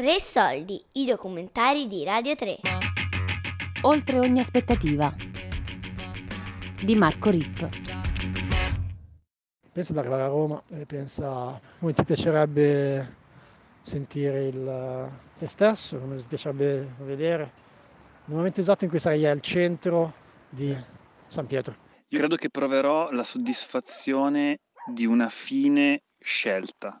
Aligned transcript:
Tre 0.00 0.18
soldi, 0.18 0.82
i 0.92 1.04
documentari 1.04 1.86
di 1.86 2.04
Radio 2.04 2.34
3. 2.34 2.56
Oltre 3.82 4.18
ogni 4.18 4.40
aspettativa. 4.40 5.14
Di 6.82 6.94
Marco 6.94 7.28
Ripp. 7.28 7.62
Pensa 9.70 9.92
ad 9.92 9.98
arrivare 9.98 10.22
a 10.22 10.28
Roma 10.28 10.62
e 10.70 10.86
pensa 10.86 11.60
come 11.78 11.92
ti 11.92 12.02
piacerebbe 12.02 13.14
sentire 13.82 14.46
il, 14.46 15.10
te 15.36 15.46
stesso, 15.46 15.98
come 15.98 16.16
ti 16.16 16.24
piacerebbe 16.26 16.94
vedere. 17.00 17.52
Nel 18.24 18.38
momento 18.38 18.60
esatto 18.60 18.84
in 18.84 18.90
cui 18.90 18.98
sarai 18.98 19.26
al 19.26 19.42
centro 19.42 20.14
di 20.48 20.74
San 21.26 21.46
Pietro. 21.46 21.76
Io 22.08 22.18
credo 22.18 22.36
che 22.36 22.48
proverò 22.48 23.10
la 23.10 23.22
soddisfazione 23.22 24.60
di 24.86 25.04
una 25.04 25.28
fine 25.28 26.04
scelta, 26.18 26.98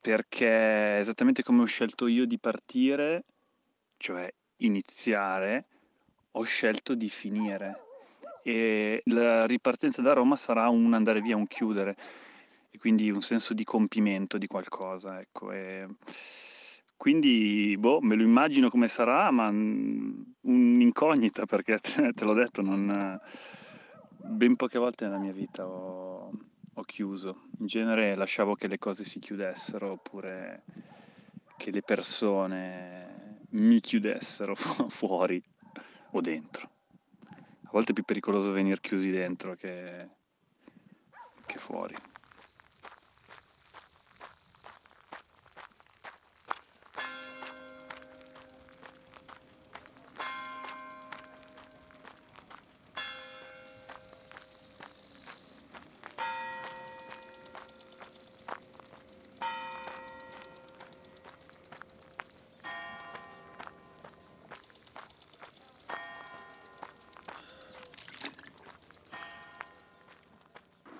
perché 0.00 0.98
esattamente 0.98 1.42
come 1.42 1.62
ho 1.62 1.66
scelto 1.66 2.06
io 2.06 2.26
di 2.26 2.38
partire, 2.38 3.24
cioè 3.98 4.32
iniziare, 4.58 5.66
ho 6.32 6.42
scelto 6.42 6.94
di 6.94 7.08
finire. 7.08 7.84
E 8.42 9.02
la 9.06 9.44
ripartenza 9.46 10.00
da 10.00 10.14
Roma 10.14 10.36
sarà 10.36 10.68
un 10.68 10.94
andare 10.94 11.20
via, 11.20 11.36
un 11.36 11.46
chiudere, 11.46 11.96
e 12.70 12.78
quindi 12.78 13.10
un 13.10 13.20
senso 13.20 13.52
di 13.52 13.64
compimento 13.64 14.38
di 14.38 14.46
qualcosa. 14.46 15.20
Ecco. 15.20 15.52
E 15.52 15.86
quindi, 16.96 17.76
boh, 17.78 18.00
me 18.00 18.14
lo 18.14 18.22
immagino 18.22 18.70
come 18.70 18.88
sarà, 18.88 19.30
ma 19.30 19.48
un'incognita, 19.48 21.44
perché 21.44 21.78
te 22.14 22.24
l'ho 22.24 22.34
detto, 22.34 22.62
non, 22.62 23.20
ben 24.22 24.56
poche 24.56 24.78
volte 24.78 25.04
nella 25.04 25.18
mia 25.18 25.32
vita 25.32 25.66
ho, 25.66 26.30
ho 26.74 26.82
chiuso. 26.82 27.48
In 27.58 27.66
genere 27.66 28.14
lasciavo 28.14 28.54
che 28.54 28.66
le 28.66 28.78
cose 28.78 29.04
si 29.04 29.18
chiudessero 29.18 29.92
oppure 29.92 30.64
che 31.56 31.70
le 31.70 31.82
persone 31.82 33.40
mi 33.50 33.80
chiudessero 33.80 34.54
fuori 34.54 35.42
o 36.12 36.20
dentro. 36.20 36.70
A 37.64 37.70
volte 37.70 37.90
è 37.92 37.94
più 37.94 38.04
pericoloso 38.04 38.50
venire 38.50 38.80
chiusi 38.80 39.10
dentro 39.10 39.54
che, 39.54 40.08
che 41.46 41.58
fuori. 41.58 41.94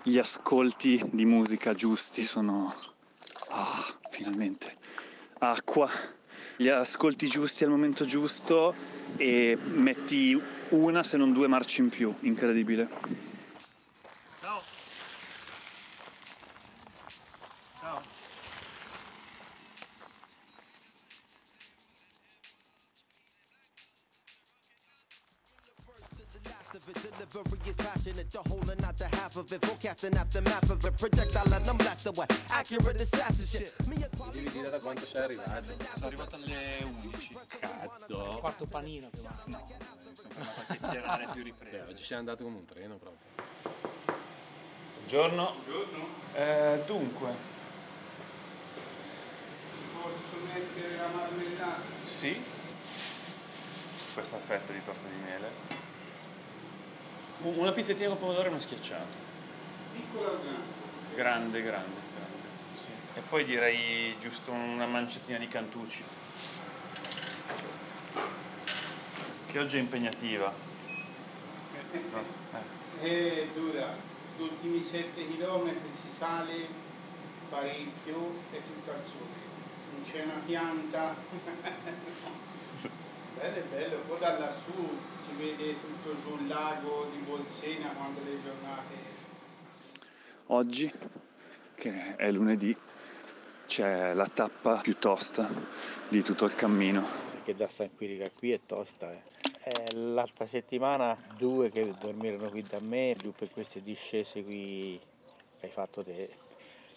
Gli 0.03 0.19
ascolti 0.19 1.03
di 1.11 1.25
musica 1.25 1.75
giusti 1.75 2.23
sono... 2.23 2.75
Ah, 3.51 3.85
finalmente. 4.11 4.77
Acqua. 5.39 5.89
Gli 6.57 6.69
ascolti 6.69 7.27
giusti 7.27 7.65
al 7.65 7.71
momento 7.71 8.05
giusto 8.05 8.75
e 9.17 9.57
metti 9.75 10.41
una 10.71 11.03
se 11.03 11.17
non 11.17 11.33
due 11.33 11.49
marce 11.49 11.83
in 11.83 11.89
più. 11.89 12.15
Incredibile. 12.21 13.30
Delivery 26.87 27.59
is 27.67 27.75
passionate, 27.77 28.31
the 28.31 28.39
whole 28.49 28.71
and 28.71 28.81
not 28.81 28.97
the 28.97 29.05
half 29.17 29.37
of 29.37 29.53
it. 29.53 29.65
Forecasting 29.65 30.15
aftermath 30.17 30.71
of 30.71 30.85
it. 30.85 30.97
Projectile 30.97 31.53
and 31.53 31.69
I'm 31.69 31.77
blast 31.77 32.07
away. 32.07 32.27
Accurate 32.51 33.01
assassinship. 33.01 33.87
Me 33.87 33.97
a 33.97 34.09
Devi 34.33 34.51
dire 34.51 34.71
da 34.71 34.79
quanto 34.81 35.05
sei 35.07 35.23
arrivato. 35.23 35.73
Sono 35.95 36.07
arrivato 36.07 36.37
alle 36.37 36.79
11. 36.85 37.37
Cazzo. 37.59 38.39
quarto 38.41 38.67
panino 38.67 39.09
che 39.11 39.21
va. 39.23 39.35
No, 39.47 39.67
mi 39.69 40.15
sono 40.17 40.29
fermato 40.31 40.61
a 40.61 40.65
chiacchierare 40.65 41.25
più 41.33 41.43
Beh, 41.43 41.43
riprese. 41.43 41.85
oggi 41.89 42.05
sei 42.05 42.19
andato 42.19 42.45
come 42.45 42.57
un 42.57 42.65
treno 42.65 42.97
proprio. 42.97 43.29
Buongiorno. 44.97 45.55
Eh, 46.35 46.83
dunque, 46.87 47.35
Posso 50.01 50.45
mettere 50.55 50.97
la 50.97 51.09
marmellata? 51.09 51.81
sì. 52.05 52.41
Questa 54.15 54.39
fetta 54.39 54.73
di 54.73 54.83
torta 54.85 55.07
di 55.09 55.15
miele. 55.25 55.51
Una 57.43 57.73
pizzettina 57.73 58.09
con 58.09 58.19
pomodoro 58.19 58.49
e 58.49 58.49
uno 58.51 58.61
schiacciato. 58.61 59.17
Piccola 59.95 60.29
o 60.29 60.41
grande? 60.43 61.15
Grande, 61.15 61.63
grande, 61.63 62.01
grande. 62.15 62.49
Sì. 62.75 62.91
E 63.15 63.21
poi 63.23 63.45
direi 63.45 64.15
giusto 64.19 64.53
una 64.53 64.85
manciatina 64.85 65.39
di 65.39 65.49
cantucci. 65.49 66.05
Che 69.47 69.59
oggi 69.59 69.79
è 69.79 69.81
impegnativa. 69.81 70.53
No, 72.13 72.25
eh. 73.01 73.43
È 73.43 73.47
dura. 73.55 73.97
Gli 74.37 74.43
ultimi 74.43 74.83
7 74.83 75.27
km 75.27 75.71
si 75.71 76.09
sale 76.19 76.69
parecchio 77.49 78.35
e 78.53 78.63
tutto 78.63 78.91
al 78.91 79.03
sole. 79.03 79.49
Non 79.95 80.05
c'è 80.05 80.25
una 80.25 80.43
pianta. 80.45 81.17
bello 83.41 83.57
è 83.57 83.63
bello, 83.63 83.97
poi 84.07 84.19
da 84.19 84.39
lassù 84.39 84.99
si 85.25 85.35
vede 85.39 85.81
tutto 85.81 86.15
giù 86.21 86.37
il 86.43 86.47
lago 86.47 87.09
di 87.11 87.17
Bolsena 87.19 87.89
quando 87.89 88.21
le 88.23 88.43
giornate 88.43 88.95
Oggi, 90.53 90.93
che 91.75 92.17
è 92.17 92.31
lunedì, 92.33 92.77
c'è 93.67 94.13
la 94.13 94.27
tappa 94.27 94.81
più 94.83 94.99
tosta 94.99 95.49
di 96.09 96.23
tutto 96.23 96.45
il 96.45 96.55
cammino. 96.57 97.07
Perché 97.31 97.55
da 97.55 97.69
San 97.69 97.95
Quirico 97.95 98.25
a 98.25 98.31
qui 98.37 98.51
è 98.51 98.61
tosta. 98.67 99.13
Eh. 99.13 99.23
Eh, 99.63 99.95
l'altra 99.95 100.47
settimana 100.47 101.17
due 101.39 101.71
che 101.71 101.95
dormirono 102.01 102.49
qui 102.49 102.63
da 102.63 102.81
me, 102.81 103.15
giù 103.17 103.33
per 103.33 103.49
queste 103.51 103.81
discese 103.81 104.43
qui 104.43 105.01
che 105.61 105.67
hai 105.67 105.73
fatto 105.73 106.03
te. 106.03 106.31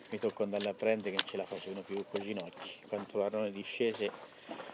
Mi 0.10 0.18
tocco 0.18 0.42
andare 0.42 0.68
a 0.70 0.74
prendere 0.74 1.12
che 1.12 1.18
non 1.18 1.30
ce 1.30 1.38
la 1.38 1.46
facevano 1.46 1.82
più 1.82 2.04
con 2.10 2.22
i 2.22 2.24
ginocchi. 2.24 2.72
Quando 2.88 3.08
trovarono 3.08 3.44
le 3.44 3.52
discese 3.52 4.10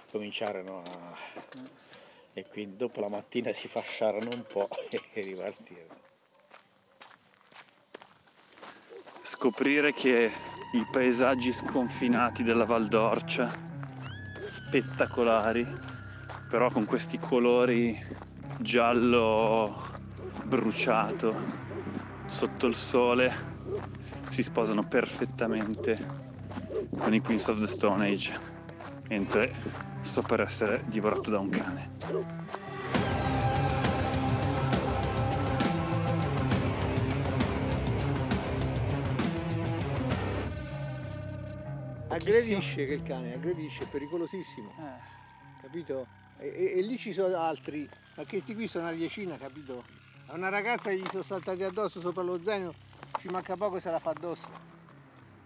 cominciarono 0.10 0.82
a... 0.82 1.16
e 2.34 2.46
quindi 2.48 2.78
dopo 2.78 3.00
la 3.00 3.10
mattina 3.10 3.54
si 3.54 3.68
fasciarono 3.68 4.30
un 4.34 4.44
po' 4.48 4.68
e 5.14 5.22
ripartirono. 5.22 5.98
Scoprire 9.22 9.94
che 9.94 10.32
i 10.74 10.88
paesaggi 10.92 11.52
sconfinati 11.52 12.44
della 12.44 12.66
Val 12.66 12.88
d'Orcia, 12.88 13.52
spettacolari, 14.40 15.68
però 16.50 16.70
con 16.72 16.86
questi 16.86 17.20
colori 17.20 17.98
giallo 18.60 19.88
bruciato 20.44 21.36
sotto 22.26 22.68
il 22.68 22.76
sole, 22.76 23.34
si 24.30 24.44
sposano 24.44 24.88
perfettamente 24.88 25.98
con 26.98 27.14
i 27.14 27.22
Queens 27.22 27.48
of 27.48 27.60
the 27.60 27.68
Stone 27.68 28.08
Age, 28.08 28.40
mentre 29.08 29.89
sto 30.10 30.24
per 30.24 30.42
essere 30.42 30.84
divorato 30.88 31.30
da 31.30 31.38
un 31.40 31.50
cane. 31.50 31.92
Aggredisce 42.12 42.88
che 42.88 42.94
il 42.94 43.04
cane, 43.04 43.34
aggredisce, 43.36 43.84
è 43.84 43.88
pericolosissimo, 43.88 44.74
Eh, 44.78 45.62
capito? 45.62 46.08
E, 46.38 46.48
e- 46.48 46.80
e 46.80 46.82
lì 46.82 46.98
ci 46.98 47.14
sono 47.14 47.38
altri, 47.38 47.88
ma 48.16 48.24
che 48.24 48.42
qui 48.44 48.68
sono 48.68 48.88
una 48.88 48.96
decina, 48.96 49.38
capito? 49.38 49.84
A 50.28 50.34
una 50.34 50.50
ragazza 50.50 50.92
gli 50.92 51.06
sono 51.12 51.24
saltati 51.24 51.64
addosso 51.64 52.00
sopra 52.02 52.24
lo 52.24 52.42
zaino, 52.42 52.74
ci 53.20 53.28
manca 53.28 53.56
poco 53.56 53.78
e 53.78 53.80
se 53.80 53.92
la 53.92 54.00
fa 54.00 54.10
addosso, 54.12 54.50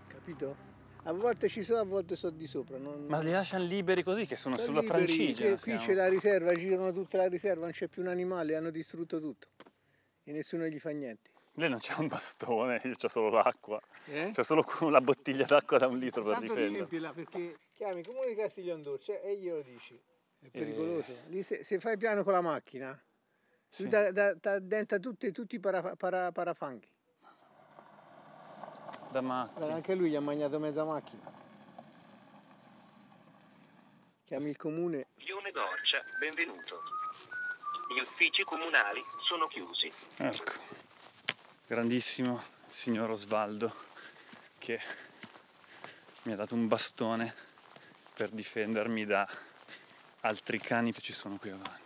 capito? 0.07 0.55
A 1.05 1.11
volte 1.13 1.49
ci 1.49 1.63
sono, 1.63 1.79
a 1.79 1.83
volte 1.83 2.15
sono 2.15 2.35
di 2.35 2.47
sopra. 2.47 2.77
Non... 2.77 3.05
Ma 3.07 3.21
li 3.21 3.31
lasciano 3.31 3.63
liberi 3.65 4.03
così 4.03 4.25
che 4.25 4.37
sono, 4.37 4.57
Sono 4.57 4.81
sulla 4.81 4.97
liberi, 4.97 5.05
francigena. 5.05 5.49
che 5.49 5.61
Qui 5.61 5.71
siamo. 5.71 5.81
c'è 5.85 5.93
la 5.93 6.07
riserva, 6.07 6.53
girano 6.55 6.91
tutta 6.93 7.17
la 7.17 7.27
riserva, 7.27 7.63
non 7.63 7.71
c'è 7.71 7.87
più 7.87 8.01
un 8.01 8.07
animale, 8.07 8.55
hanno 8.55 8.69
distrutto 8.69 9.19
tutto. 9.19 9.47
E 10.23 10.31
nessuno 10.31 10.65
gli 10.67 10.79
fa 10.79 10.91
niente. 10.91 11.31
Lei 11.55 11.69
non 11.69 11.79
c'è 11.79 11.93
un 11.97 12.07
bastone, 12.07 12.81
io 12.83 12.93
c'ho 12.95 13.07
solo 13.09 13.29
l'acqua. 13.29 13.79
Eh? 14.05 14.31
C'è 14.33 14.43
solo 14.43 14.65
la 14.89 15.01
bottiglia 15.01 15.45
d'acqua 15.45 15.77
da 15.77 15.87
un 15.87 15.99
litro 15.99 16.23
per 16.23 16.33
Tanto 16.33 16.47
difendere. 16.53 16.73
riempila 16.75 17.11
perché 17.13 17.57
chiami 17.73 18.03
comune 18.03 18.27
di 18.29 18.35
Castiglion 18.35 18.81
d'Orcia 18.81 19.19
e 19.19 19.37
glielo 19.37 19.61
dici. 19.61 19.93
È 20.39 20.45
Eh. 20.45 20.49
pericoloso. 20.49 21.13
Lì 21.27 21.43
se, 21.43 21.63
se 21.63 21.79
fai 21.79 21.97
piano 21.97 22.23
con 22.23 22.33
la 22.33 22.41
macchina, 22.41 22.99
Sì. 23.69 23.83
tu 23.83 23.89
da, 23.89 24.11
da, 24.11 24.33
da- 24.33 24.59
denta 24.59 24.97
tutti, 24.99 25.31
tutti 25.31 25.55
i 25.55 25.59
para, 25.59 25.95
para- 25.95 26.31
parafanghi. 26.31 26.87
Da 29.13 29.21
matti. 29.21 29.53
Guarda, 29.59 29.75
anche 29.75 29.93
lui 29.93 30.09
gli 30.09 30.15
ha 30.15 30.19
mangiato 30.21 30.57
mezza 30.57 30.83
macchina. 30.83 31.31
Chiami 34.25 34.49
il 34.49 34.57
comune. 34.57 35.05
Lione 35.17 35.51
Gorcia, 35.51 36.03
benvenuto. 36.17 36.81
Gli 37.93 37.99
uffici 37.99 38.43
comunali 38.43 39.03
sono 39.21 39.45
chiusi. 39.45 39.93
Ecco, 40.17 40.53
grandissimo 41.67 42.41
signor 42.65 43.11
Osvaldo 43.11 43.75
che 44.57 44.81
mi 46.23 46.31
ha 46.31 46.35
dato 46.35 46.55
un 46.55 46.67
bastone 46.67 47.35
per 48.15 48.31
difendermi 48.31 49.05
da 49.05 49.29
altri 50.21 50.57
cani 50.57 50.91
che 50.91 51.01
ci 51.01 51.13
sono 51.13 51.37
qui 51.37 51.51
avanti. 51.51 51.81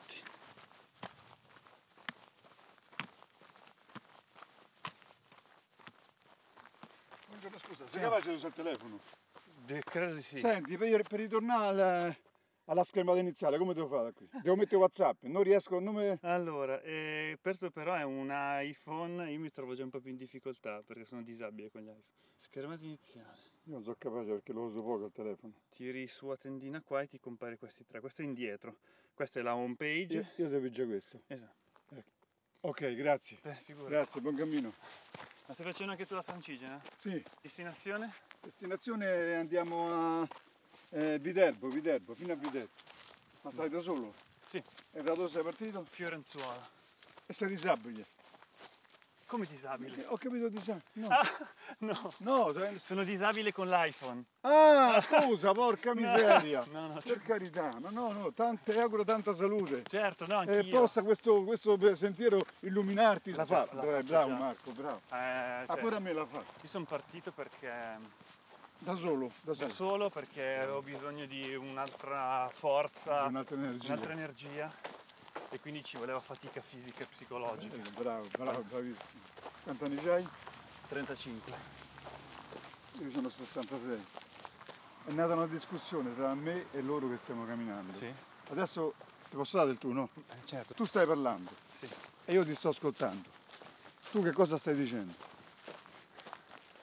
Buongiorno, 7.40 7.58
scusa, 7.60 7.77
sei 7.88 8.02
capace 8.02 8.30
di 8.30 8.36
usare 8.36 8.50
il 8.50 8.64
telefono? 8.64 9.00
credo 9.84 10.14
di 10.14 10.22
sì. 10.22 10.40
Senti, 10.40 10.78
per, 10.78 11.04
per 11.04 11.20
ritornare 11.20 11.66
alla, 11.68 12.18
alla 12.66 12.84
schermata 12.84 13.20
iniziale, 13.20 13.58
come 13.58 13.74
devo 13.74 13.88
fare 13.88 14.14
qui? 14.14 14.30
Devo 14.42 14.56
mettere 14.56 14.78
WhatsApp, 14.78 15.24
non 15.24 15.44
riesco, 15.44 15.80
non 15.80 15.96
mi... 15.96 16.18
Allora, 16.22 16.82
eh, 16.82 17.38
questo 17.42 17.70
però 17.72 17.94
è 17.96 18.04
un 18.04 18.30
iPhone, 18.32 19.32
io 19.32 19.40
mi 19.40 19.50
trovo 19.52 19.76
già 19.76 19.84
un 19.84 19.90
po' 19.90 20.00
più 20.00 20.12
in 20.12 20.18
difficoltà 20.18 20.82
perché 20.86 21.06
sono 21.06 21.22
disabile 21.22 21.70
con 21.70 21.82
gli 21.82 21.88
iPhone. 21.88 22.04
Schermata 22.38 22.84
iniziale. 22.84 23.56
Io 23.64 23.74
non 23.74 23.84
sono 23.84 23.96
capace 23.98 24.30
perché 24.30 24.54
lo 24.54 24.62
uso 24.62 24.82
poco 24.82 25.06
il 25.06 25.12
telefono. 25.12 25.54
Tiri 25.70 26.08
su 26.08 26.28
a 26.28 26.38
tendina 26.38 26.82
qua 26.82 27.02
e 27.02 27.08
ti 27.08 27.20
compare 27.20 27.58
questi 27.58 27.84
tre. 27.86 28.00
Questo 28.00 28.22
è 28.22 28.26
indietro. 28.26 28.78
Questa 29.14 29.40
è 29.40 29.44
la 29.44 29.56
home 29.56 29.76
page. 29.76 30.18
Io, 30.18 30.44
io 30.44 30.50
devo 30.50 30.70
già 30.70 30.86
questo. 30.86 31.22
Esatto. 31.28 31.67
Ok, 32.68 32.96
grazie. 32.96 33.38
Beh. 33.42 33.56
Grazie, 33.88 34.20
buon 34.20 34.36
cammino. 34.36 34.74
Ma 35.46 35.54
stai 35.54 35.68
facendo 35.68 35.94
anche 35.94 36.06
tu 36.06 36.16
la 36.16 36.22
francigena? 36.22 36.82
Sì. 36.98 37.24
Destinazione? 37.42 38.14
Destinazione 38.42 39.36
andiamo 39.36 40.20
a 40.22 40.28
eh, 40.90 41.18
Viterbo, 41.18 41.70
Viterbo, 41.70 42.14
fino 42.14 42.34
a 42.34 42.36
Viterbo. 42.36 42.70
Ma 43.44 43.52
stai 43.52 43.70
da 43.70 43.80
solo? 43.80 44.14
Sì. 44.48 44.62
E 44.92 45.02
da 45.02 45.14
dove 45.14 45.30
sei 45.30 45.44
partito? 45.44 45.86
Fiorenzuola. 45.86 46.70
E 47.26 47.32
sei 47.32 47.48
disabile? 47.48 48.06
Come 49.28 49.46
disabile? 49.46 50.06
Ho 50.08 50.16
capito 50.18 50.48
disabile. 50.48 50.84
No. 50.94 51.08
Ah, 51.10 51.22
no. 51.80 52.12
No, 52.20 52.54
Sono 52.80 53.04
disabile 53.04 53.52
con 53.52 53.68
l'iPhone. 53.68 54.24
Ah, 54.42 55.02
scusa, 55.02 55.52
porca 55.52 55.94
miseria. 55.96 56.64
no, 56.72 56.88
no, 56.88 57.02
per 57.04 57.22
carità, 57.22 57.70
ma 57.82 57.90
no, 57.90 58.14
no, 58.14 58.32
tante, 58.32 58.80
auguro 58.80 59.04
tanta 59.04 59.34
salute. 59.34 59.84
Certo, 59.86 60.26
no, 60.28 60.44
E 60.44 60.58
anch'io. 60.60 60.80
possa 60.80 61.02
questo, 61.04 61.44
questo 61.44 61.78
sentiero 61.96 62.40
illuminarti. 62.62 63.34
La 63.34 63.46
fa, 63.46 63.68
La 63.74 63.82
bravo, 63.82 63.92
faccio 63.92 64.04
bravo 64.08 64.28
già. 64.30 64.36
Marco, 64.38 64.72
bravo. 64.72 65.02
Eh, 65.12 65.16
Ah, 65.16 65.66
cioè, 65.68 65.78
pure 65.78 65.96
a 65.98 66.00
me 66.00 66.14
la 66.14 66.26
fa. 66.26 66.38
Io 66.38 66.68
sono 66.70 66.86
partito 66.86 67.32
perché 67.34 67.70
Da 68.80 68.96
solo, 68.96 69.32
da 69.42 69.52
da 69.52 69.56
solo. 69.68 69.70
solo 69.74 70.10
perché 70.10 70.60
avevo 70.60 70.82
bisogno 70.82 71.26
di 71.26 71.54
un'altra 71.54 72.50
forza, 72.54 73.24
Di 73.24 73.28
un'altra 73.28 73.56
energia. 73.58 73.88
un'altra 73.92 74.12
energia 74.14 74.72
e 75.50 75.60
quindi 75.60 75.84
ci 75.84 75.98
voleva 75.98 76.20
fatica 76.20 76.62
fisica 76.62 77.04
e 77.04 77.08
psicologica. 77.08 77.76
Eh, 77.76 77.82
Bravo, 77.98 78.28
bravo, 78.38 78.62
bravissimo. 78.64 79.22
Quanti 79.64 79.84
anni 79.84 79.96
c'hai? 80.04 80.28
35. 80.88 81.54
Io 83.00 83.12
sono 83.12 83.30
66. 83.30 84.06
È 85.06 85.12
nata 85.12 85.34
una 85.34 85.48
discussione 85.48 86.14
tra 86.16 86.34
me 86.34 86.66
e 86.72 86.82
loro 86.82 87.10
che 87.10 87.18
stiamo 87.18 87.46
camminando. 87.46 87.96
Sì. 87.98 88.12
Adesso 88.50 88.94
ti 89.30 89.36
posso 89.36 89.58
dare 89.58 89.72
il 89.72 89.78
tu, 89.78 89.92
no? 89.92 90.10
Eh, 90.30 90.46
certo. 90.46 90.74
Tu 90.74 90.84
stai 90.86 91.06
parlando 91.06 91.52
Sì. 91.72 91.88
e 92.26 92.34
io 92.34 92.44
ti 92.44 92.54
sto 92.56 92.70
ascoltando. 92.70 93.30
Tu 94.12 94.22
che 94.24 94.32
cosa 94.32 94.58
stai 94.58 94.76
dicendo? 94.76 95.14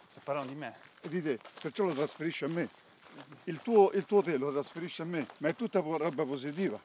Se 0.09 0.21
parlano 0.21 0.47
di 0.47 0.55
me. 0.55 0.77
E 1.01 1.09
di 1.09 1.23
te, 1.23 1.39
perciò 1.61 1.85
lo 1.85 1.93
trasferisci 1.95 2.45
a 2.45 2.49
me. 2.49 2.69
Il 3.45 3.61
tuo, 3.61 3.91
il 3.93 4.05
tuo 4.07 4.23
te 4.23 4.37
lo 4.39 4.51
trasferisci 4.53 5.03
a 5.03 5.05
me, 5.05 5.27
ma 5.39 5.49
è 5.49 5.55
tutta 5.55 5.81
roba 5.81 6.25
positiva. 6.25 6.81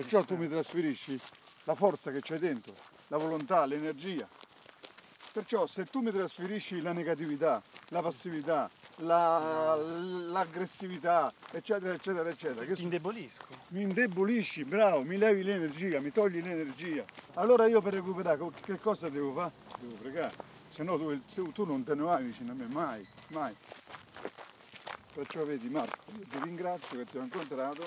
Perciò 0.00 0.24
tu 0.24 0.34
mi 0.34 0.48
trasferisci 0.48 1.20
la 1.64 1.74
forza 1.74 2.10
che 2.10 2.20
c'hai 2.22 2.38
dentro, 2.38 2.74
la 3.08 3.18
volontà, 3.18 3.66
l'energia. 3.66 4.26
Perciò 5.30 5.66
se 5.66 5.84
tu 5.84 6.00
mi 6.00 6.10
trasferisci 6.10 6.80
la 6.80 6.92
negatività, 6.92 7.62
la 7.88 8.00
passività, 8.00 8.70
la- 8.96 9.74
l'aggressività, 9.76 11.30
eccetera, 11.50 11.92
eccetera, 11.92 12.30
eccetera, 12.30 12.74
Ti 12.74 12.82
indebolisco. 12.82 13.44
mi 13.68 13.82
indebolisci, 13.82 14.64
bravo, 14.64 15.02
mi 15.02 15.18
levi 15.18 15.42
l'energia, 15.42 16.00
mi 16.00 16.10
togli 16.10 16.40
l'energia. 16.42 17.04
Allora 17.34 17.66
io 17.66 17.82
per 17.82 17.92
recuperare 17.92 18.38
che 18.62 18.78
cosa 18.78 19.10
devo 19.10 19.34
fare? 19.34 19.52
Devo 19.80 19.96
pregare, 19.96 20.34
se 20.70 20.82
no 20.82 20.96
tu, 20.96 21.52
tu- 21.52 21.64
non 21.66 21.84
te 21.84 21.94
ne 21.94 22.02
vai 22.04 22.24
vicino 22.24 22.52
a 22.52 22.54
me, 22.54 22.66
mai, 22.68 23.06
mai. 23.28 23.54
Perciò 25.12 25.44
vedi 25.44 25.68
Marco, 25.68 26.04
ti 26.10 26.38
ringrazio 26.42 26.96
che 26.96 27.04
ti 27.04 27.18
ho 27.18 27.22
incontrato 27.22 27.84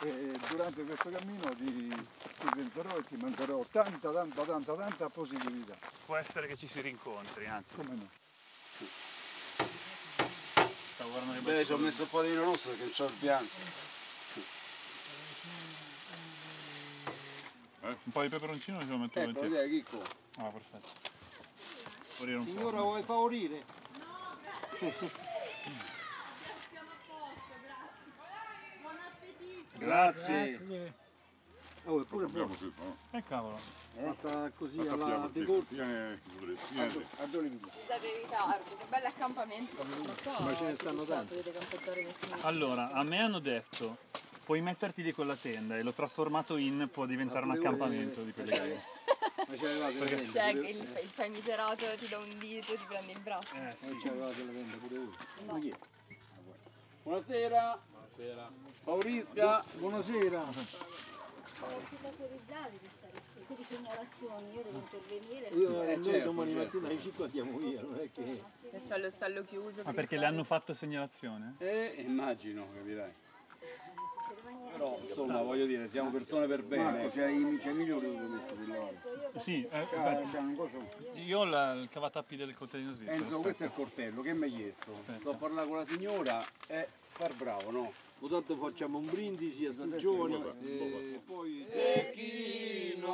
e 0.00 0.32
durante 0.48 0.82
questo 0.84 1.10
cammino 1.10 1.54
ti, 1.54 1.88
ti 1.88 2.48
penserò 2.54 2.96
e 2.96 3.04
ti 3.04 3.16
manderò 3.16 3.64
tanta, 3.70 4.10
tanta, 4.10 4.42
tanta, 4.42 4.74
tanta 4.74 5.08
positività. 5.08 5.76
Può 6.04 6.16
essere 6.16 6.46
che 6.46 6.56
ci 6.56 6.66
si 6.66 6.80
rincontri, 6.80 7.46
anzi. 7.46 7.74
Come 7.76 7.94
no? 7.94 8.08
Stavo 10.92 11.10
guardando 11.10 11.34
le 11.34 11.40
Beh, 11.40 11.64
ci 11.64 11.72
ho 11.72 11.76
messo 11.78 12.02
un 12.02 12.08
po' 12.08 12.22
di 12.22 12.28
vino 12.28 12.44
rosso 12.44 12.68
perché 12.70 12.90
c'ho 12.90 13.06
il 13.06 13.14
bianco. 13.18 13.92
Un 17.80 18.12
po' 18.12 18.22
di 18.22 18.28
peperoncino 18.28 18.80
ce 18.80 18.86
lo 18.86 18.96
metto 18.96 19.18
Ecco, 19.18 19.32
volentieri. 19.32 19.70
Chicco. 19.70 20.02
Ah, 20.36 20.50
perfetto. 20.50 21.12
Signora, 22.16 22.80
vuoi 22.80 23.02
favorire? 23.02 23.62
Grazie. 24.78 25.10
Oh, 31.86 32.00
è 32.00 32.04
pure 32.06 32.26
buono. 32.26 32.56
Eh 33.10 33.22
cavolo. 33.24 33.58
Fatta 33.94 34.50
così 34.56 34.76
La 34.76 34.92
alla 34.92 34.96
tappiamo, 34.96 35.26
sì. 35.26 35.38
decorte. 35.38 35.74
Viene, 35.74 36.20
viene. 36.70 37.06
A 37.18 37.26
dove 37.26 37.46
invito? 37.46 37.70
Scusate 37.78 38.06
in 38.06 38.16
ritardo, 38.22 38.76
che 38.76 38.84
bello 38.88 39.06
accampamento. 39.06 39.84
Ma 40.40 40.54
ce 40.56 40.64
ne 40.64 40.74
stanno 40.74 41.04
tanti. 41.04 41.42
Allora, 42.40 42.90
a 42.92 43.02
me 43.04 43.20
hanno 43.20 43.38
detto 43.38 43.98
puoi 44.44 44.60
metterti 44.60 45.02
lì 45.02 45.12
con 45.12 45.26
la 45.26 45.36
tenda 45.36 45.76
e 45.76 45.82
l'ho 45.82 45.92
trasformato 45.92 46.56
in 46.56 46.88
può 46.92 47.06
diventare 47.06 47.44
un 47.46 47.52
accampamento 47.52 48.20
di 48.22 48.32
quelli 48.32 48.50
che... 48.50 48.78
Ma 49.46 49.56
ce 49.56 49.62
l'avevate 49.64 49.98
la 49.98 50.04
tenda? 50.04 50.32
Cioè, 50.32 50.48
il, 50.50 50.76
il 50.78 51.10
fai 51.12 51.30
miserato 51.30 51.84
ti 51.98 52.08
dà 52.08 52.18
un 52.18 52.28
dito, 52.38 52.74
ti 52.74 52.84
prende 52.86 53.12
il 53.12 53.20
braccio. 53.20 53.54
Eh, 53.54 53.68
Eh, 53.68 53.98
ce 54.00 54.06
l'avevate 54.08 54.44
la 54.44 54.52
tenda 54.52 54.76
pure. 54.76 55.00
Ma 55.46 55.58
è? 55.58 55.76
Buonasera. 57.02 57.82
Buonasera. 58.16 58.50
Faurisca. 58.82 59.64
Buonasera. 59.74 60.44
Siete 60.52 62.06
autorizzati 62.06 62.78
di 62.80 62.88
stare 62.96 63.22
qui, 63.46 63.56
di 63.56 63.64
segnalazioni, 63.64 64.54
io 64.54 64.62
devo 64.62 64.78
intervenire. 64.78 65.48
Io 65.48 65.82
Eh, 65.82 65.94
noi 65.96 66.04
certo, 66.04 66.24
domani 66.24 66.52
certo. 66.52 66.64
mattina 66.78 66.86
alle 66.92 67.00
5 67.00 67.24
andiamo 67.24 67.58
via, 67.58 67.80
non 67.82 67.98
è 68.00 68.10
che... 68.12 68.42
Se 68.70 68.80
c'è 68.86 68.98
lo 68.98 69.10
stallo 69.10 69.44
chiuso. 69.44 69.82
Ma 69.84 69.92
perché 69.92 70.16
le 70.16 70.26
hanno 70.26 70.44
fatto 70.44 70.74
segnalazione? 70.74 71.54
Eh, 71.58 71.94
immagino, 71.98 72.66
capirai. 72.74 73.12
Però, 74.72 74.98
insomma, 75.00 75.42
voglio 75.42 75.66
dire, 75.66 75.88
siamo 75.88 76.10
persone 76.10 76.46
per 76.46 76.62
bene. 76.62 76.82
Marco, 76.84 77.08
c'è 77.08 77.28
i 77.28 77.58
c'è 77.58 77.70
i 77.70 77.74
migliori 77.74 78.10
che 78.12 78.20
ho 78.20 78.26
messo 78.28 78.54
di 78.54 78.66
là. 78.66 79.40
Sì, 79.40 79.64
eh, 79.70 79.86
C'è 79.88 79.96
beh, 79.96 80.24
c'è 80.30 80.38
un 80.38 80.54
coso. 80.56 80.78
io 81.14 81.38
ho 81.40 81.44
la- 81.44 81.72
il 81.72 81.88
cavatappi 81.88 82.36
del 82.36 82.54
coltellino 82.54 82.92
svizzero. 82.92 83.22
Enzo, 83.24 83.40
questo 83.40 83.62
è 83.62 83.66
il 83.66 83.72
coltello, 83.72 84.20
che 84.22 84.34
mi 84.34 84.44
hai 84.44 84.52
chiesto? 84.54 84.92
Sto 84.92 85.30
a 85.30 85.36
parlare 85.36 85.66
con 85.68 85.76
la 85.78 85.84
signora 85.84 86.44
e 86.66 86.88
far 87.08 87.32
bravo, 87.34 87.70
no? 87.70 87.92
Tanto 88.28 88.54
facciamo 88.54 88.98
un 88.98 89.06
brindisi 89.06 89.64
a 89.66 89.72
sti 89.72 89.96
giovani. 89.96 90.42
E 90.60 91.20
poi... 91.24 91.64
E 91.68 92.10
chi 92.12 92.96
non 92.98 93.12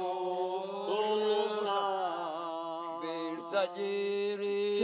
lo 1.19 1.47
sa, 1.63 2.99
bersaglieri, 3.03 4.79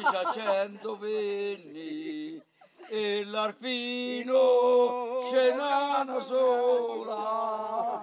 c'ha 0.00 0.32
cento 0.32 0.96
penni 0.96 2.40
e 2.88 3.24
l'arpino 3.24 5.18
ce 5.28 5.54
n'ha 5.54 6.02
una 6.06 6.20
sola. 6.20 7.99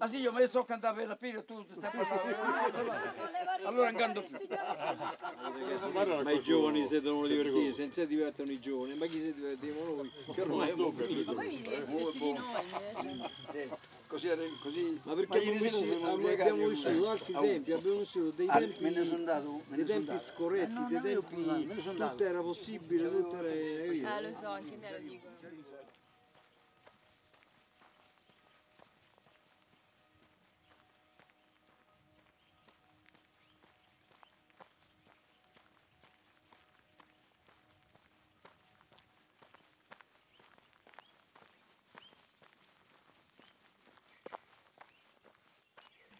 Ah 0.00 0.06
sì, 0.06 0.18
io 0.18 0.32
me 0.32 0.40
ne 0.40 0.46
sto 0.46 0.60
a 0.60 0.64
cantare 0.64 0.96
per 0.96 1.08
l'arpino 1.08 1.40
e 1.40 1.44
tu 1.44 1.64
stai 1.70 1.90
parlando. 1.90 2.92
Allora 3.64 3.90
incanto. 3.90 4.24
Ma 6.22 6.30
i 6.30 6.40
giovani 6.40 6.86
si 6.86 7.00
devono 7.00 7.26
divertire, 7.26 7.72
senza 7.72 8.04
divertono 8.04 8.50
i 8.52 8.60
giovani, 8.60 8.94
ma 8.94 9.06
chi 9.06 9.20
si 9.20 9.34
divertiamo 9.34 9.84
noi? 9.84 10.10
Che 10.32 10.40
ormai 10.40 10.74
mi 10.74 10.90
divertite 10.90 11.24
di 11.24 11.34
noi 11.34 11.54
invece. 11.54 11.86
Così, 14.08 14.28
così. 14.62 15.00
Ma 15.02 15.12
perché 15.14 15.38
ieri 15.38 15.56
abbiamo, 15.58 15.76
sera 15.76 16.12
abbiamo 16.12 16.66
vissuto 16.68 17.10
altri 17.10 17.34
tempi, 17.34 17.72
abbiamo 17.72 17.98
vissuto 17.98 18.30
dei 18.30 18.46
Ah, 18.48 18.58
tempi, 18.58 18.82
me 18.82 18.90
ne 18.90 19.04
sono 19.04 19.24
dato, 19.24 19.60
dei 19.66 19.84
tempi 19.84 20.18
scorretti, 20.18 20.72
Eh, 20.72 20.78
no, 20.78 20.88
dei 20.88 21.12
non 21.12 21.24
tempi 21.28 21.82
tutto 21.82 22.24
era 22.24 22.40
possibile, 22.40 23.10
tutto 23.10 23.36
era... 23.36 23.48
Eh, 23.50 24.22
lo 24.22 24.34
so, 24.34 24.48
anche 24.48 24.76
me 24.76 24.90
lo 24.92 24.98
dicono. 24.98 25.36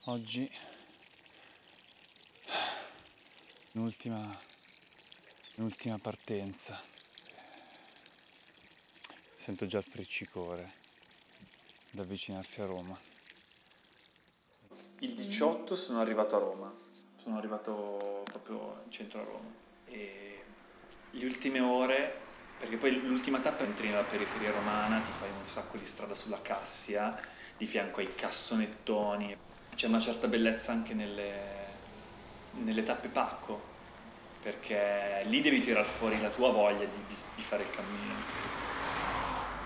Oggi 0.09 0.51
l'ultima, 3.73 4.19
l'ultima 5.57 5.99
partenza. 5.99 6.81
Sento 9.37 9.67
già 9.67 9.77
il 9.77 9.85
friccicore 9.85 10.73
da 11.91 12.01
avvicinarsi 12.01 12.63
a 12.63 12.65
Roma. 12.65 12.99
Il 15.01 15.13
18 15.13 15.75
sono 15.75 16.01
arrivato 16.01 16.37
a 16.37 16.39
Roma, 16.39 16.75
sono 17.17 17.37
arrivato 17.37 18.23
proprio 18.25 18.81
in 18.87 18.91
centro 18.91 19.21
a 19.21 19.25
Roma 19.25 19.53
e 19.89 20.43
le 21.11 21.25
ultime 21.27 21.61
ore, 21.61 22.19
perché 22.59 22.79
poi 22.79 22.99
l'ultima 23.03 23.41
tappa 23.41 23.65
entri 23.65 23.89
nella 23.89 24.05
periferia 24.05 24.53
romana, 24.53 25.03
ti 25.03 25.13
fai 25.13 25.29
un 25.29 25.47
sacco 25.47 25.77
di 25.77 25.85
strada 25.85 26.15
sulla 26.15 26.41
Cassia, 26.41 27.15
di 27.59 27.67
fianco 27.67 28.01
ai 28.01 28.15
cassonettoni, 28.15 29.48
c'è 29.79 29.87
una 29.87 30.01
certa 30.01 30.27
bellezza 30.27 30.73
anche 30.73 30.93
nelle, 30.93 31.33
nelle 32.55 32.83
tappe 32.83 33.07
pacco, 33.07 33.63
perché 34.43 35.23
lì 35.27 35.41
devi 35.41 35.61
tirar 35.61 35.85
fuori 35.85 36.21
la 36.21 36.31
tua 36.31 36.51
voglia 36.51 36.85
di, 36.85 36.99
di- 37.07 37.15
di 37.37 37.43
fare 37.43 37.63
il 37.63 37.71
cammino. 37.71 38.15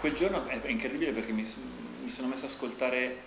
Quel 0.00 0.12
giorno 0.12 0.46
è, 0.48 0.60
è 0.60 0.68
incredibile 0.68 1.12
perché 1.12 1.32
mi, 1.32 1.50
mi 2.02 2.08
sono 2.10 2.28
messo 2.28 2.44
ad 2.44 2.50
ascoltare 2.50 3.22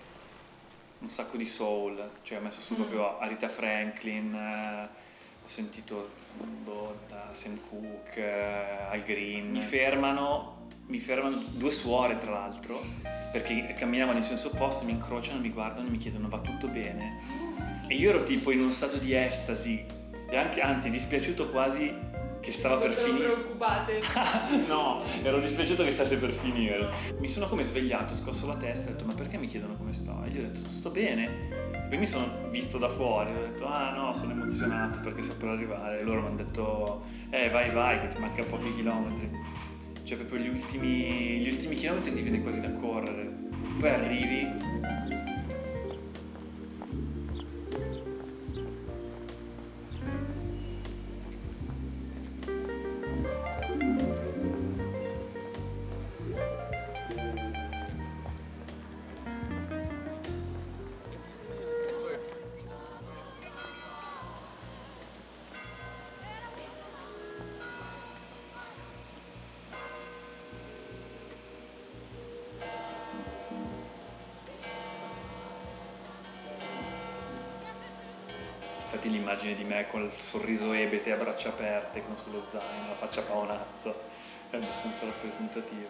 un 1.00 1.10
sacco 1.10 1.38
di 1.38 1.46
soul, 1.48 2.08
cioè 2.22 2.38
ho 2.38 2.42
messo 2.42 2.62
su 2.62 2.74
Mm. 2.74 2.77
proprio 2.77 3.18
Arita 3.18 3.50
Franklin, 3.50 4.32
eh, 4.36 4.84
ho 5.44 5.48
sentito 5.48 6.12
boh, 6.36 7.00
Sam 7.32 7.60
Cooke, 7.68 8.22
eh, 8.22 8.84
Al 8.92 9.01
Green, 9.01 9.50
mi 9.50 9.62
fermano, 9.62 10.65
mi 10.88 11.00
fermano 11.00 11.42
due 11.54 11.72
suore 11.72 12.18
tra 12.18 12.32
l'altro, 12.32 12.80
perché 13.32 13.74
camminavano 13.77 14.18
in 14.18 14.24
senso 14.24 14.50
opposto, 14.54 14.86
mi 14.86 14.92
incrociano, 14.92 15.39
mi 15.39 15.50
guardano 15.50 15.88
e 15.88 15.92
mi 15.92 15.98
chiedono 15.98 16.27
va 16.27 16.39
tutto 16.39 16.68
bene? 16.68 17.20
E 17.88 17.96
io 17.96 18.10
ero 18.10 18.24
tipo 18.24 18.51
in 18.51 18.60
uno 18.60 18.72
stato 18.72 18.98
di 18.98 19.13
estasi, 19.13 19.84
e 20.30 20.38
anche, 20.38 20.62
anzi 20.62 20.89
dispiaciuto 20.89 21.50
quasi 21.50 22.13
che 22.46 22.51
stava 22.51 22.77
per 22.77 22.92
finire. 22.92 23.32
preoccupate. 23.32 24.00
No, 24.68 25.01
ero 25.24 25.39
dispiaciuto 25.39 25.84
che 25.84 25.89
stasse 25.89 26.18
per 26.18 26.30
finire. 26.30 26.92
Mi 27.18 27.27
sono 27.27 27.48
come 27.48 27.63
svegliato, 27.63 28.13
scosso 28.13 28.46
la 28.46 28.56
testa 28.56 28.89
e 28.89 28.92
ho 28.92 28.96
detto 28.96 29.06
ma 29.06 29.13
perché 29.13 29.38
mi 29.38 29.48
chiedono 29.48 29.75
come 29.75 29.94
sto? 29.94 30.22
E 30.24 30.30
gli 30.30 30.38
ho 30.38 30.42
detto 30.44 30.70
sto 30.70 30.92
bene. 30.92 31.63
Poi 31.89 31.98
mi 31.98 32.06
sono 32.06 32.48
visto 32.50 32.77
da 32.77 32.89
fuori, 32.89 33.32
ho 33.32 33.39
detto 33.39 33.65
ah 33.65 33.92
no, 33.92 34.13
sono 34.13 34.32
emozionato 34.32 35.00
perché 35.01 35.24
sto 35.24 35.36
per 35.36 35.50
arrivare. 35.50 36.00
E 36.00 36.04
loro 36.04 36.22
mi 36.22 36.27
hanno 36.27 36.36
detto 36.36 37.04
eh 37.32 37.50
vai 37.50 37.72
vai 37.72 38.00
che 38.00 38.10
ti 38.10 38.20
manca 38.20 38.44
pochi 38.44 38.75
chilometri. 38.75 39.30
Cioè 40.06 40.18
proprio 40.18 40.40
gli 40.40 40.50
ultimi, 40.50 41.40
gli 41.40 41.50
ultimi 41.50 41.76
chilometri 41.76 42.14
ti 42.14 42.22
viene 42.22 42.40
quasi 42.44 42.62
da 42.62 42.72
correre. 42.74 43.28
Poi 43.80 43.90
arrivi, 43.90 44.48
Infatti 79.06 79.10
l'immagine 79.20 79.54
di 79.54 79.64
me 79.64 79.86
col 79.88 80.12
sorriso 80.12 80.74
ebete 80.74 81.12
a 81.12 81.16
braccia 81.16 81.50
aperte 81.50 82.04
con 82.04 82.18
sullo 82.18 82.42
zaino, 82.48 82.88
la 82.88 82.96
faccia 82.96 83.22
paonazzo, 83.22 83.94
è 84.50 84.56
abbastanza 84.56 85.06
rappresentativa. 85.06 85.90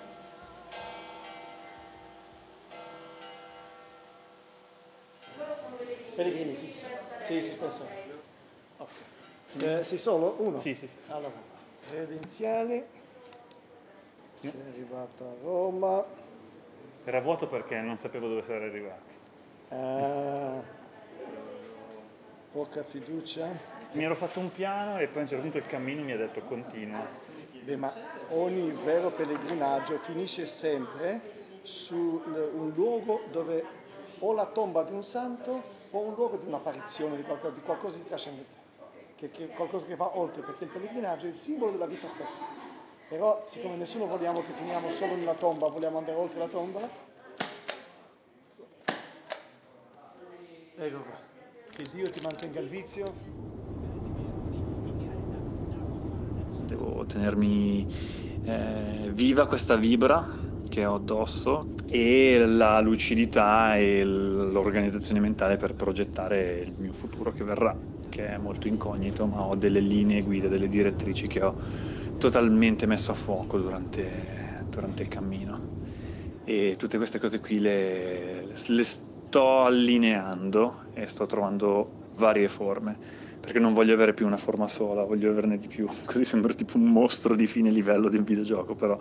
Pellegrini, 6.16 6.56
sì, 6.56 6.68
sì, 6.68 6.80
sì, 6.80 6.88
sì, 7.22 7.42
sì, 7.42 7.52
penso. 7.52 7.88
Ok. 8.78 8.92
Eh, 9.62 9.84
sei 9.84 9.98
solo? 9.98 10.36
Uno? 10.40 10.60
Sì, 10.60 10.76
sì, 10.76 10.86
sì. 10.86 10.98
Allora, 11.08 11.32
credenziali. 11.90 12.84
Sei 14.34 14.62
arrivato 14.74 15.24
a 15.24 15.34
Roma. 15.42 16.04
Era 17.06 17.22
vuoto 17.22 17.48
perché 17.48 17.80
non 17.80 17.98
sapevo 17.98 18.28
dove 18.28 18.44
sarei 18.44 18.68
arrivati. 18.68 19.16
Eh, 19.70 20.84
poca 22.56 22.84
fiducia. 22.84 23.50
Mi 23.92 24.06
ero 24.06 24.16
fatto 24.16 24.40
un 24.40 24.50
piano 24.50 24.98
e 25.00 25.08
poi 25.08 25.18
a 25.18 25.22
un 25.24 25.28
certo 25.28 25.42
punto 25.42 25.58
il 25.58 25.66
cammino 25.66 26.02
mi 26.04 26.14
ha 26.14 26.18
detto 26.18 26.40
continua. 26.44 27.06
Beh, 27.52 27.76
ma 27.76 27.94
ogni 28.30 28.72
vero 28.72 29.12
pellegrinaggio 29.12 29.98
finisce 29.98 30.48
sempre 30.48 31.34
su 31.64 32.24
un 32.26 32.72
luogo 32.74 33.24
dove 33.30 33.62
o 34.20 34.32
la 34.32 34.46
tomba 34.46 34.84
di 34.84 34.94
un 34.94 35.04
santo 35.04 35.62
o 35.92 36.00
un 36.00 36.14
luogo 36.14 36.38
di 36.38 36.48
un'apparizione 36.48 37.18
di 37.18 37.24
qualcosa 37.24 37.54
di, 37.54 37.62
qualcosa 37.62 37.98
di 37.98 38.06
trascendente, 38.06 38.56
che, 39.18 39.32
che- 39.32 39.48
qualcosa 39.50 39.86
che 39.86 39.96
va 39.98 40.18
oltre, 40.18 40.42
perché 40.42 40.64
il 40.64 40.70
pellegrinaggio 40.70 41.26
è 41.26 41.30
il 41.30 41.36
simbolo 41.36 41.72
della 41.72 41.88
vita 41.88 42.08
stessa. 42.08 42.42
Però, 43.10 43.44
siccome 43.46 43.76
nessuno 43.76 44.06
vogliamo 44.06 44.42
che 44.42 44.54
finiamo 44.54 44.90
solo 44.92 45.16
nella 45.16 45.34
tomba, 45.34 45.68
vogliamo 45.68 45.98
andare 45.98 46.18
oltre 46.18 46.40
la 46.40 46.48
tomba, 46.48 46.80
ecco 50.78 51.00
qua. 51.02 51.35
Che 51.76 51.84
Dio 51.94 52.10
ti 52.10 52.22
mantenga 52.24 52.62
il 52.62 52.70
vizio. 52.70 53.04
Devo 56.68 57.06
tenermi 57.06 57.86
eh, 58.46 59.10
viva 59.12 59.46
questa 59.46 59.76
vibra 59.76 60.26
che 60.70 60.86
ho 60.86 60.96
addosso 60.96 61.74
e 61.90 62.46
la 62.48 62.80
lucidità 62.80 63.76
e 63.76 64.06
l'organizzazione 64.06 65.20
mentale 65.20 65.58
per 65.58 65.74
progettare 65.74 66.60
il 66.60 66.76
mio 66.78 66.94
futuro 66.94 67.34
che 67.34 67.44
verrà, 67.44 67.76
che 68.08 68.26
è 68.26 68.38
molto 68.38 68.70
incognito, 68.70 69.26
ma 69.26 69.42
ho 69.42 69.56
delle 69.56 69.82
linee 69.82 70.22
guida, 70.22 70.48
delle 70.48 70.70
direttrici 70.70 71.28
che 71.28 71.44
ho 71.44 71.56
totalmente 72.18 72.86
messo 72.86 73.12
a 73.12 73.16
fuoco 73.16 73.58
durante, 73.58 74.64
durante 74.70 75.02
il 75.02 75.10
cammino. 75.10 75.74
E 76.46 76.76
tutte 76.78 76.96
queste 76.96 77.20
cose 77.20 77.42
qui 77.42 77.60
le, 77.60 78.46
le 78.66 78.84
sto 79.36 79.64
allineando 79.64 80.86
e 80.94 81.08
sto 81.08 81.26
trovando 81.26 81.92
varie 82.16 82.48
forme 82.48 82.98
perché 83.42 83.60
non 83.60 83.74
voglio 83.74 83.94
avere 83.94 84.14
più 84.14 84.26
una 84.26 84.38
forma 84.38 84.70
sola, 84.70 85.04
voglio 85.04 85.30
averne 85.30 85.58
di 85.58 85.68
più, 85.68 85.90
così 86.06 86.24
sembra 86.24 86.54
tipo 86.54 86.78
un 86.78 86.86
mostro 86.86 87.36
di 87.36 87.46
fine 87.46 87.70
livello 87.70 88.08
di 88.08 88.16
un 88.16 88.24
videogioco, 88.24 88.76
però 88.76 88.98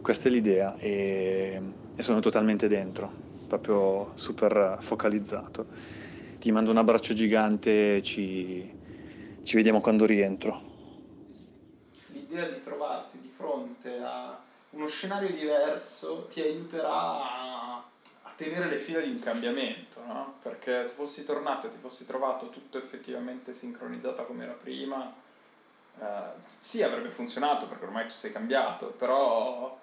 questa 0.00 0.28
è 0.28 0.30
l'idea 0.30 0.76
e, 0.78 1.60
e 1.92 2.02
sono 2.04 2.20
totalmente 2.20 2.68
dentro, 2.68 3.10
proprio 3.48 4.12
super 4.14 4.76
focalizzato. 4.78 5.66
Ti 6.38 6.52
mando 6.52 6.70
un 6.70 6.76
abbraccio 6.76 7.12
gigante, 7.12 8.00
ci, 8.00 8.72
ci 9.42 9.56
vediamo 9.56 9.80
quando 9.80 10.06
rientro. 10.06 10.62
L'idea 12.12 12.46
di 12.48 12.62
trovarti 12.62 13.18
di 13.20 13.28
fronte 13.28 13.98
a 14.00 14.38
uno 14.70 14.86
scenario 14.86 15.30
diverso 15.30 16.28
ti 16.32 16.40
aiuterà 16.40 16.90
a 16.90 17.43
tenere 18.36 18.68
le 18.68 18.78
fila 18.78 19.00
di 19.00 19.10
un 19.10 19.18
cambiamento, 19.18 20.04
no? 20.04 20.38
Perché 20.42 20.84
se 20.84 20.94
fossi 20.94 21.24
tornato 21.24 21.66
e 21.66 21.70
ti 21.70 21.78
fossi 21.78 22.06
trovato 22.06 22.50
tutto 22.50 22.78
effettivamente 22.78 23.54
sincronizzato 23.54 24.24
come 24.26 24.44
era 24.44 24.52
prima, 24.52 25.12
eh, 26.00 26.04
sì 26.58 26.82
avrebbe 26.82 27.10
funzionato 27.10 27.68
perché 27.68 27.84
ormai 27.84 28.06
tu 28.06 28.14
sei 28.14 28.32
cambiato, 28.32 28.88
però 28.88 29.78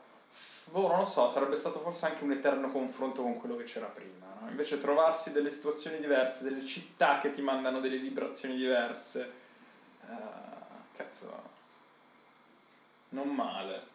boh, 0.65 0.87
non 0.87 0.99
lo 0.99 1.05
so, 1.05 1.29
sarebbe 1.29 1.55
stato 1.55 1.79
forse 1.79 2.05
anche 2.07 2.23
un 2.23 2.31
eterno 2.31 2.69
confronto 2.69 3.21
con 3.21 3.37
quello 3.37 3.55
che 3.55 3.63
c'era 3.63 3.87
prima. 3.87 4.27
no? 4.39 4.49
Invece 4.49 4.77
trovarsi 4.77 5.31
delle 5.31 5.49
situazioni 5.49 5.99
diverse, 5.99 6.43
delle 6.43 6.65
città 6.65 7.17
che 7.19 7.31
ti 7.31 7.41
mandano 7.41 7.79
delle 7.79 7.97
vibrazioni 7.97 8.55
diverse, 8.55 9.31
eh, 10.07 10.15
cazzo, 10.95 11.49
non 13.09 13.29
male. 13.29 13.89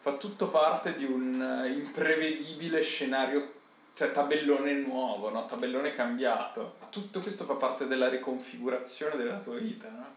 Fa 0.00 0.16
tutto 0.16 0.48
parte 0.48 0.94
di 0.94 1.04
un 1.04 1.42
eh, 1.42 1.70
imprevedibile 1.70 2.82
scenario, 2.82 3.52
cioè 3.94 4.12
tabellone 4.12 4.72
nuovo, 4.74 5.30
no? 5.30 5.44
tabellone 5.46 5.90
cambiato. 5.90 6.76
Tutto 6.90 7.20
questo 7.20 7.44
fa 7.44 7.54
parte 7.54 7.86
della 7.86 8.08
riconfigurazione 8.08 9.16
della 9.16 9.38
tua 9.38 9.56
vita, 9.56 9.88
no? 9.88 10.14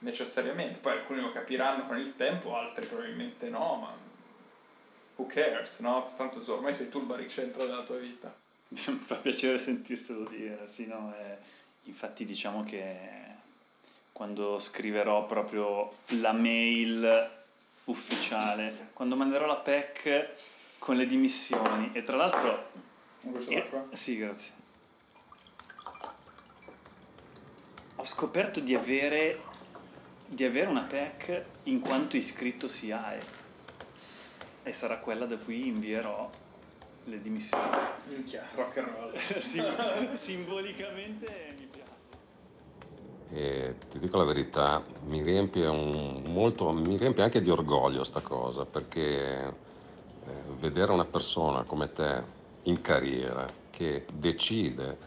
necessariamente. 0.00 0.78
Poi 0.78 0.92
alcuni 0.92 1.20
lo 1.20 1.32
capiranno 1.32 1.86
con 1.86 1.98
il 1.98 2.16
tempo, 2.16 2.56
altri 2.56 2.86
probabilmente 2.86 3.48
no, 3.48 3.76
ma 3.76 3.92
who 5.16 5.26
cares, 5.26 5.80
no? 5.80 6.02
Tanto 6.16 6.40
tu 6.40 6.50
ormai 6.50 6.74
sei 6.74 6.88
tu 6.88 6.98
il 6.98 7.04
baricentro 7.04 7.66
della 7.66 7.82
tua 7.82 7.98
vita. 7.98 8.34
Mi 8.68 8.78
fa 8.78 9.16
piacere 9.16 9.58
sentirtelo 9.58 10.24
dire, 10.28 10.66
sì, 10.68 10.86
no, 10.86 11.12
eh, 11.18 11.36
infatti 11.84 12.24
diciamo 12.24 12.64
che 12.64 13.18
quando 14.12 14.58
scriverò 14.58 15.26
proprio 15.26 15.92
la 16.20 16.32
mail 16.32 17.38
ufficiale, 17.90 18.90
quando 18.92 19.16
manderò 19.16 19.46
la 19.46 19.56
PEC 19.56 20.28
con 20.78 20.96
le 20.96 21.06
dimissioni 21.06 21.90
e 21.92 22.02
tra 22.02 22.16
l'altro... 22.16 22.68
D'acqua? 23.22 23.86
sì, 23.92 24.16
grazie. 24.16 24.60
ho 28.00 28.04
scoperto 28.04 28.60
di 28.60 28.74
avere, 28.74 29.38
di 30.24 30.42
avere 30.42 30.68
una 30.68 30.84
PEC 30.84 31.44
in 31.64 31.80
quanto 31.80 32.16
iscritto 32.16 32.66
SIAE 32.66 33.18
e 34.62 34.72
sarà 34.72 34.96
quella 34.96 35.26
da 35.26 35.36
cui 35.36 35.66
invierò 35.66 36.30
le 37.04 37.20
dimissioni. 37.20 37.76
Minchia, 38.06 38.48
rock 38.54 38.78
and 38.78 38.88
roll. 38.88 39.14
Sim- 39.20 40.12
simbolicamente 40.14 41.54
mi. 41.58 41.69
E 43.32 43.76
ti 43.88 44.00
dico 44.00 44.16
la 44.16 44.24
verità, 44.24 44.82
mi 45.06 45.22
riempie, 45.22 45.66
un- 45.66 46.22
molto, 46.26 46.72
mi 46.72 46.96
riempie 46.96 47.22
anche 47.22 47.40
di 47.40 47.48
orgoglio 47.50 48.02
sta 48.02 48.20
cosa, 48.20 48.64
perché 48.64 49.46
eh, 50.24 50.32
vedere 50.58 50.90
una 50.92 51.04
persona 51.04 51.62
come 51.62 51.92
te 51.92 52.22
in 52.64 52.80
carriera 52.80 53.46
che 53.70 54.04
decide 54.12 54.98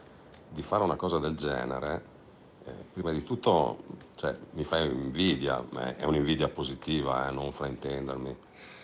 di 0.49 0.61
fare 0.61 0.83
una 0.83 0.95
cosa 0.95 1.19
del 1.19 1.35
genere, 1.35 2.11
eh, 2.65 2.71
prima 2.93 3.11
di 3.11 3.23
tutto 3.23 3.77
cioè, 4.15 4.35
mi 4.51 4.63
fa 4.63 4.79
invidia, 4.79 5.61
è 5.97 6.05
un'invidia 6.05 6.47
positiva, 6.47 7.27
eh, 7.27 7.31
non 7.31 7.51
fraintendermi, 7.51 8.35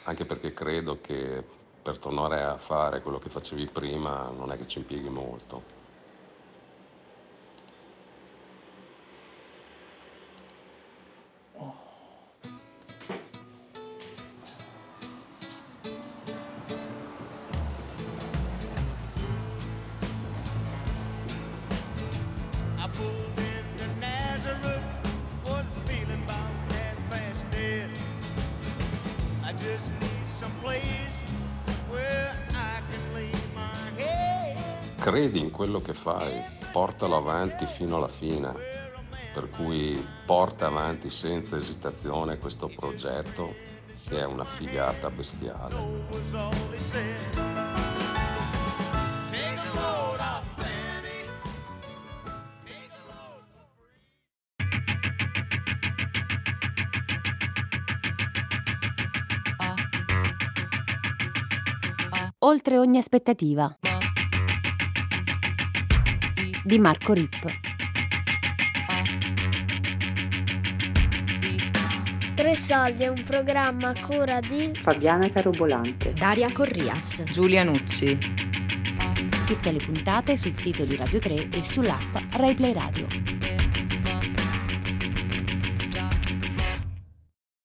anche 0.03 0.25
perché 0.25 0.53
credo 0.53 0.99
che 0.99 1.41
per 1.81 1.97
tornare 1.97 2.43
a 2.43 2.57
fare 2.57 3.01
quello 3.01 3.19
che 3.19 3.29
facevi 3.29 3.67
prima 3.67 4.29
non 4.35 4.51
è 4.51 4.57
che 4.57 4.67
ci 4.67 4.79
impieghi 4.79 5.09
molto. 5.09 5.78
Credi 34.99 35.39
in 35.39 35.49
quello 35.49 35.79
che 35.79 35.93
fai, 35.93 36.43
portalo 36.71 37.15
avanti 37.15 37.65
fino 37.65 37.95
alla 37.95 38.09
fine, 38.09 38.53
per 39.33 39.49
cui 39.49 40.05
porta 40.25 40.67
avanti 40.67 41.09
senza 41.09 41.55
esitazione 41.55 42.37
questo 42.37 42.67
progetto 42.67 43.55
che 44.07 44.19
è 44.19 44.25
una 44.25 44.43
figata 44.43 45.09
bestiale. 45.09 45.75
Oltre 62.41 62.77
ogni 62.77 62.97
aspettativa. 62.97 63.77
Di 66.69 66.77
Marco 66.77 67.13
Rip. 67.13 67.51
Tre 72.35 72.55
soldi 72.55 73.01
è 73.01 73.07
un 73.07 73.23
programma 73.23 73.89
a 73.89 73.99
cura 73.99 74.39
di 74.39 74.77
Fabiana 74.79 75.31
Carobolante, 75.31 76.13
Daria 76.13 76.51
Corrias, 76.51 77.23
Giulia 77.31 77.63
Nucci. 77.63 78.15
Tutte 79.47 79.71
le 79.71 79.79
puntate 79.79 80.37
sul 80.37 80.53
sito 80.53 80.85
di 80.85 80.95
Radio 80.95 81.17
3 81.17 81.49
e 81.49 81.63
sull'app 81.63 82.15
RaiPlay 82.33 82.73
Radio. 82.73 83.38